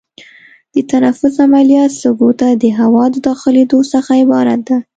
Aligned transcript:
د 0.73 0.75
تنفس 0.91 1.33
عملیه 1.45 1.85
سږو 2.01 2.29
ته 2.39 2.47
د 2.63 2.65
هوا 2.79 3.03
د 3.11 3.15
داخلېدو 3.27 3.79
څخه 3.93 4.11
عبارت 4.23 4.59
ده. 4.67 4.77